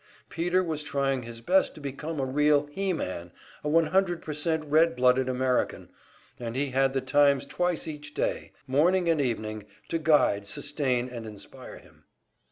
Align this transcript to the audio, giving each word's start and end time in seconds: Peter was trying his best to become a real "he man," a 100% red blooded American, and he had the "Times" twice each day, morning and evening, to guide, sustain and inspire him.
Peter 0.29 0.63
was 0.63 0.81
trying 0.83 1.21
his 1.21 1.41
best 1.41 1.75
to 1.75 1.79
become 1.79 2.19
a 2.19 2.25
real 2.25 2.65
"he 2.71 2.91
man," 2.91 3.31
a 3.63 3.67
100% 3.69 4.63
red 4.65 4.95
blooded 4.95 5.29
American, 5.29 5.89
and 6.39 6.55
he 6.55 6.71
had 6.71 6.93
the 6.93 7.01
"Times" 7.01 7.45
twice 7.45 7.87
each 7.87 8.15
day, 8.15 8.51
morning 8.65 9.07
and 9.07 9.21
evening, 9.21 9.63
to 9.89 9.99
guide, 9.99 10.47
sustain 10.47 11.07
and 11.07 11.27
inspire 11.27 11.77
him. 11.77 12.05